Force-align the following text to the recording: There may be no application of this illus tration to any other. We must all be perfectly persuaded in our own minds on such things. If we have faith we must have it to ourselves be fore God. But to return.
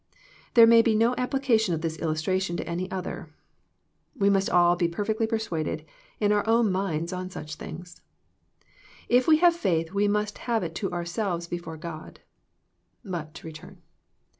There 0.55 0.65
may 0.65 0.81
be 0.81 0.95
no 0.95 1.13
application 1.15 1.75
of 1.75 1.81
this 1.81 1.99
illus 2.01 2.23
tration 2.23 2.57
to 2.57 2.67
any 2.67 2.89
other. 2.89 3.29
We 4.15 4.31
must 4.31 4.49
all 4.49 4.75
be 4.75 4.87
perfectly 4.87 5.27
persuaded 5.27 5.85
in 6.19 6.31
our 6.31 6.43
own 6.49 6.71
minds 6.71 7.13
on 7.13 7.29
such 7.29 7.53
things. 7.53 8.01
If 9.09 9.27
we 9.27 9.37
have 9.37 9.55
faith 9.55 9.91
we 9.93 10.07
must 10.07 10.39
have 10.49 10.63
it 10.63 10.73
to 10.81 10.91
ourselves 10.91 11.45
be 11.45 11.59
fore 11.59 11.77
God. 11.77 12.19
But 13.05 13.35
to 13.35 13.45
return. 13.45 13.83